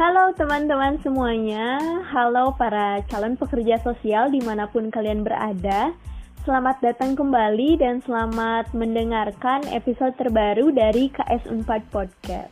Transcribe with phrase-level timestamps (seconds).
[0.00, 1.76] Halo teman-teman semuanya,
[2.08, 5.92] halo para calon pekerja sosial di mana pun kalian berada.
[6.40, 12.48] Selamat datang kembali dan selamat mendengarkan episode terbaru dari KS4 Podcast.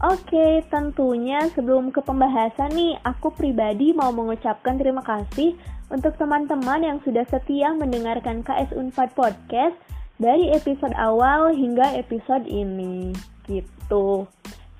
[0.00, 5.52] Oke, tentunya sebelum ke pembahasan nih, aku pribadi mau mengucapkan terima kasih
[5.92, 9.76] untuk teman-teman yang sudah setia mendengarkan KS4 Podcast
[10.16, 13.12] dari episode awal hingga episode ini.
[13.44, 14.24] Gitu.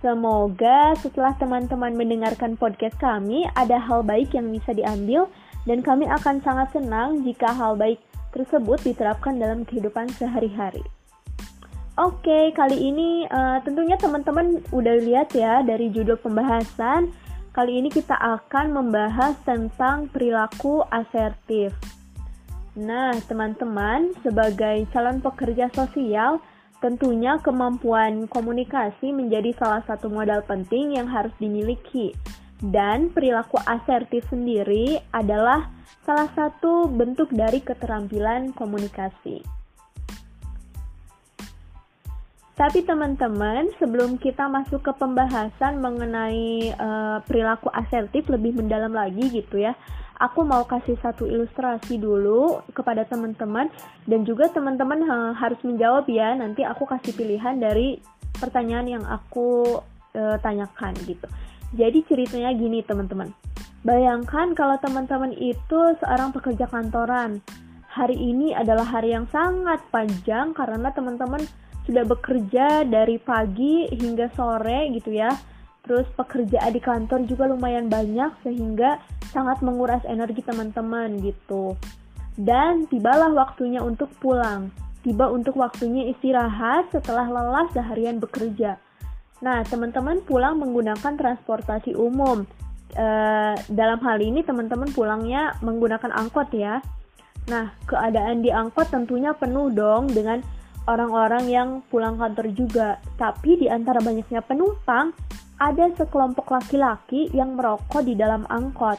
[0.05, 5.24] Semoga setelah teman-teman mendengarkan podcast kami, ada hal baik yang bisa diambil,
[5.64, 7.96] dan kami akan sangat senang jika hal baik
[8.37, 10.84] tersebut diterapkan dalam kehidupan sehari-hari.
[11.96, 17.09] Oke, kali ini uh, tentunya teman-teman udah lihat ya dari judul pembahasan.
[17.56, 21.73] Kali ini kita akan membahas tentang perilaku asertif.
[22.76, 26.37] Nah, teman-teman, sebagai calon pekerja sosial,
[26.77, 32.13] Tentunya kemampuan komunikasi menjadi salah satu modal penting yang harus dimiliki.
[32.57, 35.68] Dan perilaku asertif sendiri adalah
[36.09, 39.45] salah satu bentuk dari keterampilan komunikasi.
[42.57, 49.61] Tapi teman-teman, sebelum kita masuk ke pembahasan mengenai uh, perilaku asertif lebih mendalam lagi gitu
[49.61, 49.77] ya,
[50.16, 53.68] aku mau kasih satu ilustrasi dulu kepada teman-teman
[54.09, 56.32] dan juga teman-teman uh, harus menjawab ya.
[56.36, 58.00] Nanti aku kasih pilihan dari
[58.37, 59.80] pertanyaan yang aku
[60.16, 61.28] uh, tanyakan gitu.
[61.76, 63.32] Jadi ceritanya gini teman-teman.
[63.84, 67.38] Bayangkan kalau teman-teman itu seorang pekerja kantoran.
[67.87, 71.41] Hari ini adalah hari yang sangat panjang karena teman-teman
[71.88, 75.31] sudah bekerja dari pagi hingga sore gitu ya
[75.87, 78.98] Terus pekerjaan di kantor juga lumayan banyak sehingga
[79.31, 81.78] sangat menguras energi teman-teman gitu.
[82.37, 84.69] Dan tibalah waktunya untuk pulang.
[85.06, 88.77] Tiba untuk waktunya istirahat setelah lelah seharian bekerja.
[89.38, 92.43] Nah, teman-teman pulang menggunakan transportasi umum.
[92.91, 93.06] E,
[93.71, 96.82] dalam hal ini teman-teman pulangnya menggunakan angkot ya.
[97.47, 100.43] Nah, keadaan di angkot tentunya penuh dong dengan
[100.87, 102.89] orang-orang yang pulang kantor juga.
[103.19, 105.13] Tapi di antara banyaknya penumpang,
[105.59, 108.99] ada sekelompok laki-laki yang merokok di dalam angkot.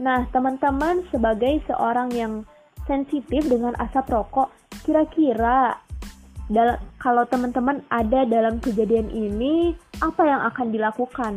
[0.00, 2.42] Nah, teman-teman, sebagai seorang yang
[2.84, 4.50] sensitif dengan asap rokok,
[4.82, 5.78] kira-kira
[7.00, 9.72] kalau teman-teman ada dalam kejadian ini,
[10.04, 11.34] apa yang akan dilakukan?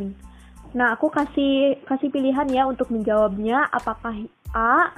[0.76, 3.72] Nah, aku kasih kasih pilihan ya untuk menjawabnya.
[3.72, 4.12] Apakah
[4.52, 4.92] A,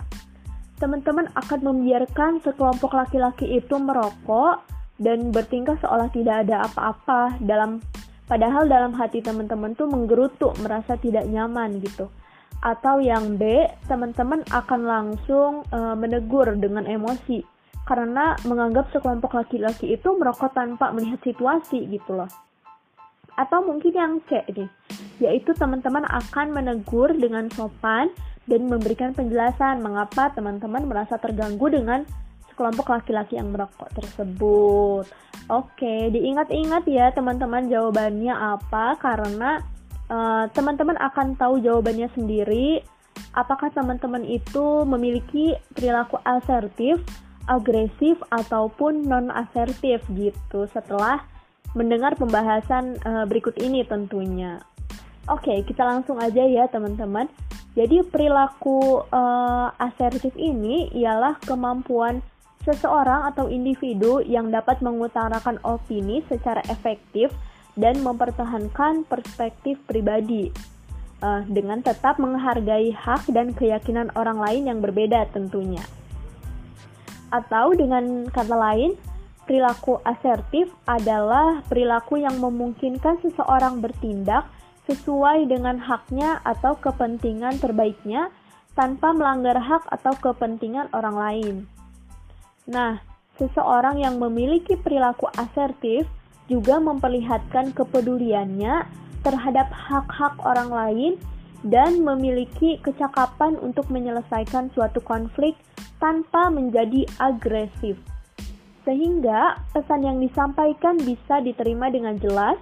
[0.81, 4.65] teman-teman akan membiarkan sekelompok laki-laki itu merokok
[4.97, 7.85] dan bertingkah seolah tidak ada apa-apa dalam
[8.31, 12.07] Padahal dalam hati teman-teman tuh menggerutu, merasa tidak nyaman gitu.
[12.63, 17.43] Atau yang B, teman-teman akan langsung e, menegur dengan emosi
[17.91, 22.31] karena menganggap sekelompok laki-laki itu merokok tanpa melihat situasi gitu loh.
[23.35, 24.71] Atau mungkin yang C nih,
[25.19, 28.15] yaitu teman-teman akan menegur dengan sopan
[28.51, 32.03] dan memberikan penjelasan mengapa teman-teman merasa terganggu dengan
[32.61, 35.09] kelompok laki-laki yang merokok tersebut.
[35.49, 39.65] Oke, diingat-ingat ya teman-teman jawabannya apa karena
[40.13, 42.85] uh, teman-teman akan tahu jawabannya sendiri.
[43.33, 47.01] Apakah teman-teman itu memiliki perilaku asertif,
[47.49, 51.25] agresif ataupun non asertif gitu setelah
[51.73, 54.61] mendengar pembahasan uh, berikut ini tentunya.
[55.31, 57.31] Oke, kita langsung aja ya teman-teman.
[57.79, 62.19] Jadi perilaku uh, asertif ini ialah kemampuan
[62.67, 67.31] seseorang atau individu yang dapat mengutarakan opini secara efektif
[67.79, 70.51] dan mempertahankan perspektif pribadi
[71.23, 75.81] uh, dengan tetap menghargai hak dan keyakinan orang lain yang berbeda tentunya.
[77.31, 78.99] Atau dengan kata lain,
[79.47, 84.51] perilaku asertif adalah perilaku yang memungkinkan seseorang bertindak
[84.91, 88.35] sesuai dengan haknya atau kepentingan terbaiknya
[88.75, 91.57] tanpa melanggar hak atau kepentingan orang lain.
[92.67, 92.99] Nah,
[93.39, 96.11] seseorang yang memiliki perilaku asertif
[96.51, 98.83] juga memperlihatkan kepeduliannya
[99.23, 101.13] terhadap hak-hak orang lain
[101.63, 105.55] dan memiliki kecakapan untuk menyelesaikan suatu konflik
[106.03, 108.01] tanpa menjadi agresif.
[108.83, 112.57] Sehingga pesan yang disampaikan bisa diterima dengan jelas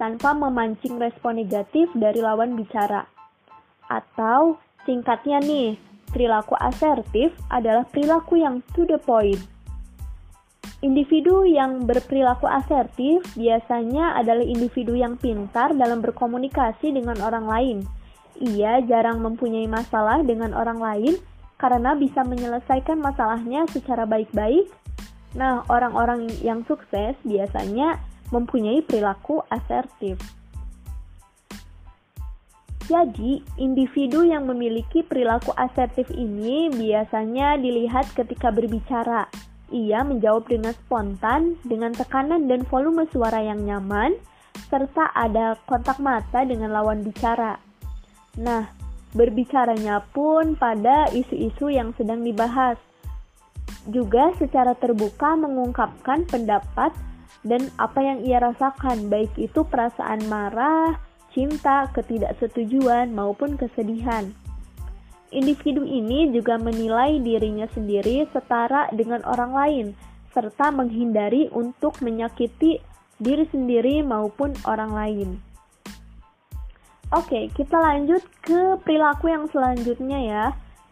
[0.00, 3.04] tanpa memancing respon negatif dari lawan bicara.
[3.92, 4.56] Atau
[4.88, 5.76] singkatnya nih,
[6.10, 9.38] Perilaku asertif adalah perilaku yang to the point.
[10.82, 17.78] Individu yang berperilaku asertif biasanya adalah individu yang pintar dalam berkomunikasi dengan orang lain.
[18.42, 21.14] Ia jarang mempunyai masalah dengan orang lain
[21.62, 24.66] karena bisa menyelesaikan masalahnya secara baik-baik.
[25.38, 30.18] Nah, orang-orang yang sukses biasanya mempunyai perilaku asertif.
[32.90, 39.30] Jadi, individu yang memiliki perilaku asertif ini biasanya dilihat ketika berbicara.
[39.70, 44.18] Ia menjawab dengan spontan, dengan tekanan dan volume suara yang nyaman,
[44.66, 47.62] serta ada kontak mata dengan lawan bicara.
[48.34, 48.66] Nah,
[49.14, 52.74] berbicaranya pun pada isu-isu yang sedang dibahas.
[53.86, 56.90] Juga secara terbuka mengungkapkan pendapat
[57.40, 61.00] dan apa yang ia rasakan, baik itu perasaan marah,
[61.32, 64.28] cinta, ketidaksetujuan, maupun kesedihan.
[65.30, 69.86] Individu ini juga menilai dirinya sendiri setara dengan orang lain,
[70.34, 72.82] serta menghindari untuk menyakiti
[73.22, 75.28] diri sendiri maupun orang lain.
[77.10, 80.44] Oke, kita lanjut ke perilaku yang selanjutnya ya,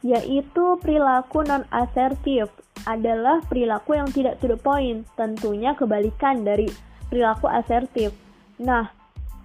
[0.03, 2.51] yaitu perilaku non-asertif
[2.87, 6.71] adalah perilaku yang tidak to the point, tentunya kebalikan dari
[7.09, 8.13] perilaku asertif.
[8.61, 8.93] Nah,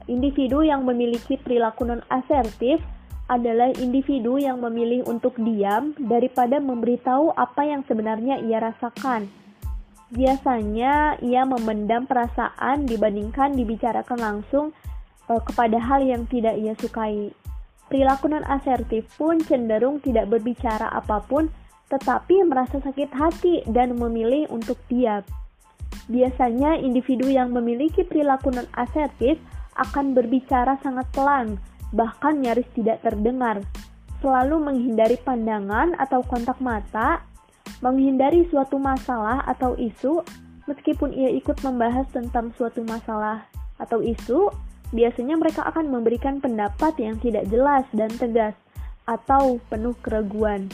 [0.06, 2.84] individu yang memiliki perilaku non-asertif
[3.32, 9.32] adalah individu yang memilih untuk diam daripada memberitahu apa yang sebenarnya ia rasakan.
[10.14, 14.76] Biasanya ia memendam perasaan dibandingkan dibicarakan langsung
[15.32, 17.32] uh, kepada hal yang tidak ia sukai.
[17.88, 21.50] Perilaku non-asertif pun cenderung tidak berbicara apa pun
[21.94, 25.22] tetapi merasa sakit hati dan memilih untuk diam.
[26.10, 29.38] Biasanya individu yang memiliki perilaku non-asertif
[29.78, 31.62] akan berbicara sangat pelan,
[31.94, 33.62] bahkan nyaris tidak terdengar,
[34.26, 37.22] selalu menghindari pandangan atau kontak mata,
[37.86, 40.26] menghindari suatu masalah atau isu,
[40.66, 43.46] meskipun ia ikut membahas tentang suatu masalah
[43.78, 44.50] atau isu,
[44.90, 48.58] biasanya mereka akan memberikan pendapat yang tidak jelas dan tegas
[49.06, 50.72] atau penuh keraguan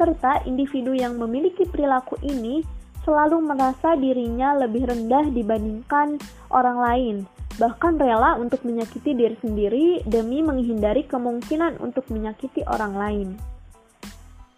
[0.00, 2.64] serta individu yang memiliki perilaku ini
[3.04, 6.16] selalu merasa dirinya lebih rendah dibandingkan
[6.48, 7.16] orang lain,
[7.60, 13.28] bahkan rela untuk menyakiti diri sendiri demi menghindari kemungkinan untuk menyakiti orang lain.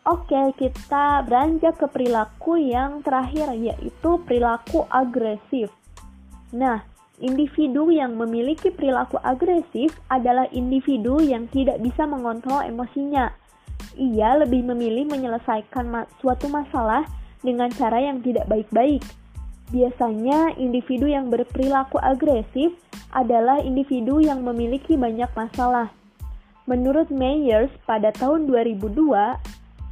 [0.03, 5.71] Oke, kita beranjak ke perilaku yang terakhir, yaitu perilaku agresif.
[6.50, 6.83] Nah,
[7.23, 13.31] individu yang memiliki perilaku agresif adalah individu yang tidak bisa mengontrol emosinya
[13.97, 17.05] ia lebih memilih menyelesaikan suatu masalah
[17.43, 19.03] dengan cara yang tidak baik-baik.
[19.73, 22.77] Biasanya, individu yang berperilaku agresif
[23.12, 25.89] adalah individu yang memiliki banyak masalah.
[26.69, 28.93] Menurut Meyers pada tahun 2002,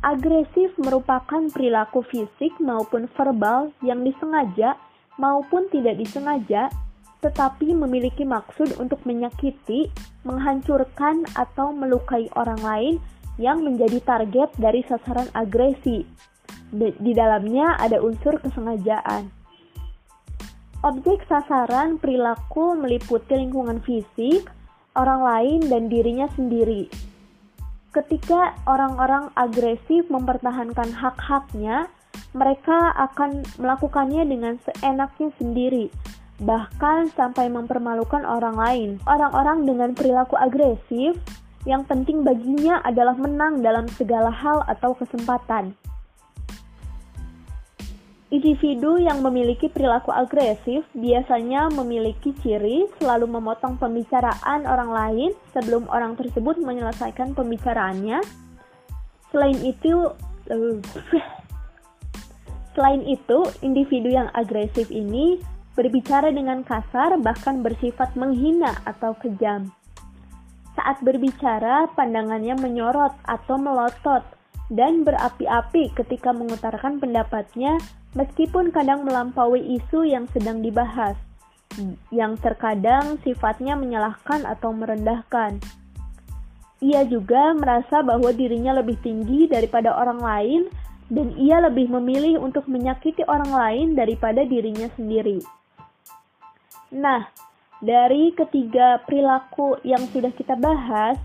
[0.05, 4.77] agresif merupakan perilaku fisik maupun verbal yang disengaja
[5.21, 6.73] maupun tidak disengaja,
[7.21, 9.93] tetapi memiliki maksud untuk menyakiti,
[10.25, 12.95] menghancurkan, atau melukai orang lain
[13.41, 16.05] yang menjadi target dari sasaran agresi.
[16.77, 19.33] Di dalamnya ada unsur kesengajaan.
[20.85, 24.49] Objek sasaran perilaku meliputi lingkungan fisik,
[24.97, 26.89] orang lain, dan dirinya sendiri.
[27.91, 31.91] Ketika orang-orang agresif mempertahankan hak-haknya,
[32.39, 35.91] mereka akan melakukannya dengan seenaknya sendiri,
[36.39, 38.91] bahkan sampai mempermalukan orang lain.
[39.11, 41.19] Orang-orang dengan perilaku agresif
[41.69, 45.77] yang penting baginya adalah menang dalam segala hal atau kesempatan.
[48.31, 56.15] Individu yang memiliki perilaku agresif biasanya memiliki ciri selalu memotong pembicaraan orang lain sebelum orang
[56.15, 58.23] tersebut menyelesaikan pembicaraannya.
[59.35, 60.15] Selain itu,
[62.79, 65.43] selain itu, individu yang agresif ini
[65.75, 69.75] berbicara dengan kasar bahkan bersifat menghina atau kejam.
[70.81, 74.25] Saat berbicara, pandangannya menyorot atau melotot
[74.73, 77.77] dan berapi-api ketika mengutarakan pendapatnya
[78.17, 81.21] meskipun kadang melampaui isu yang sedang dibahas,
[82.09, 85.61] yang terkadang sifatnya menyalahkan atau merendahkan.
[86.81, 90.63] Ia juga merasa bahwa dirinya lebih tinggi daripada orang lain
[91.13, 95.45] dan ia lebih memilih untuk menyakiti orang lain daripada dirinya sendiri.
[96.97, 97.29] Nah,
[97.81, 101.17] dari ketiga perilaku yang sudah kita bahas,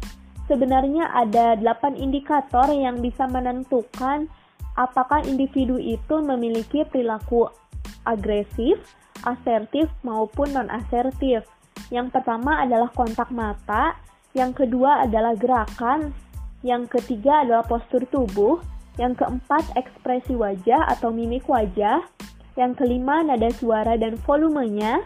[0.48, 4.32] sebenarnya ada 8 indikator yang bisa menentukan
[4.80, 7.52] apakah individu itu memiliki perilaku
[8.08, 8.80] agresif,
[9.28, 11.44] asertif maupun non-asertif.
[11.92, 14.00] Yang pertama adalah kontak mata,
[14.32, 16.16] yang kedua adalah gerakan,
[16.64, 18.64] yang ketiga adalah postur tubuh,
[18.96, 22.00] yang keempat ekspresi wajah atau mimik wajah,
[22.56, 25.04] yang kelima nada suara dan volumenya,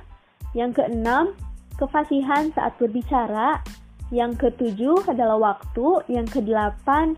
[0.58, 1.38] yang keenam,
[1.78, 3.62] kefasihan saat berbicara.
[4.10, 6.02] Yang ketujuh adalah waktu.
[6.10, 7.14] Yang kedelapan,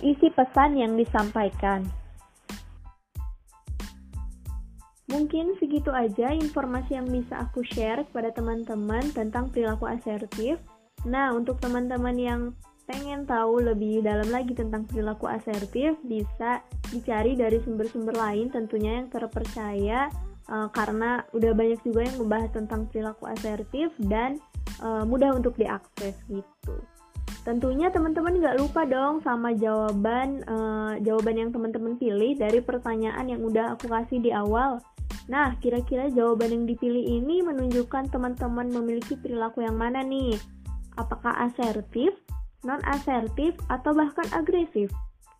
[0.00, 1.84] isi pesan yang disampaikan.
[5.10, 10.62] Mungkin segitu aja informasi yang bisa aku share kepada teman-teman tentang perilaku asertif.
[11.02, 12.40] Nah, untuk teman-teman yang
[12.86, 16.62] pengen tahu lebih dalam lagi tentang perilaku asertif, bisa
[16.94, 20.06] dicari dari sumber-sumber lain tentunya yang terpercaya
[20.50, 24.42] uh, karena udah banyak juga yang membahas tentang perilaku asertif dan
[24.82, 26.74] uh, mudah untuk diakses gitu.
[27.40, 33.40] Tentunya teman-teman nggak lupa dong sama jawaban uh, jawaban yang teman-teman pilih dari pertanyaan yang
[33.40, 34.82] udah aku kasih di awal.
[35.30, 40.34] Nah, kira-kira jawaban yang dipilih ini menunjukkan teman-teman memiliki perilaku yang mana nih?
[40.98, 42.12] Apakah asertif,
[42.66, 44.90] non-asertif, atau bahkan agresif?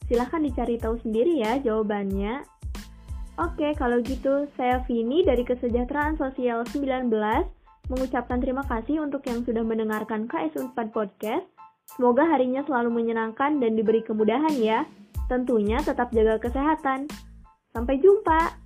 [0.07, 2.47] Silahkan dicari tahu sendiri ya jawabannya.
[3.41, 7.09] Oke, kalau gitu saya Vini dari Kesejahteraan Sosial 19
[7.89, 11.49] mengucapkan terima kasih untuk yang sudah mendengarkan KS Unpad Podcast.
[11.89, 14.85] Semoga harinya selalu menyenangkan dan diberi kemudahan ya.
[15.33, 17.09] Tentunya tetap jaga kesehatan.
[17.73, 18.60] Sampai jumpa.